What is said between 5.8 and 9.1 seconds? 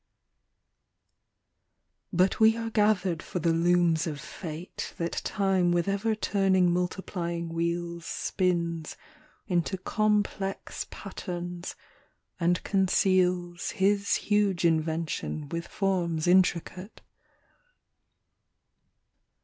ever turning multiplying wheels Spins